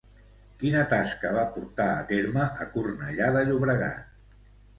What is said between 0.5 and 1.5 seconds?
Quina tasca va